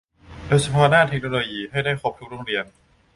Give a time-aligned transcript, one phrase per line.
[0.47, 2.65] โดยเฉพาะด้านเทคโนโลยีให้ได้ครบทุกโรงเรียน